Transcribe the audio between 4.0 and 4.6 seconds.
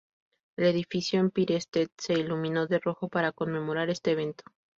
evento.